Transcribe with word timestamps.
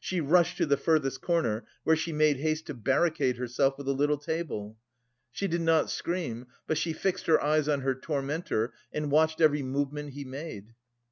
She 0.00 0.20
rushed 0.20 0.56
to 0.56 0.66
the 0.66 0.76
furthest 0.76 1.20
corner, 1.20 1.64
where 1.84 1.94
she 1.94 2.10
made 2.12 2.38
haste 2.38 2.66
to 2.66 2.74
barricade 2.74 3.36
herself 3.36 3.78
with 3.78 3.86
a 3.86 3.92
little 3.92 4.18
table. 4.18 4.78
She 5.30 5.46
did 5.46 5.60
not 5.60 5.90
scream, 5.90 6.48
but 6.66 6.76
she 6.76 6.92
fixed 6.92 7.26
her 7.26 7.40
eyes 7.40 7.68
on 7.68 7.82
her 7.82 7.94
tormentor 7.94 8.72
and 8.92 9.12
watched 9.12 9.40
every 9.40 9.62
movement 9.62 10.14
he 10.14 10.24
made. 10.24 10.74